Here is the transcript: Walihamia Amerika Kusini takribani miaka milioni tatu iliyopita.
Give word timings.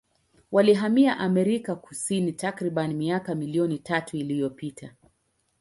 Walihamia 0.51 1.17
Amerika 1.17 1.75
Kusini 1.75 2.31
takribani 2.31 2.93
miaka 2.93 3.35
milioni 3.35 3.79
tatu 3.79 4.17
iliyopita. 4.17 4.93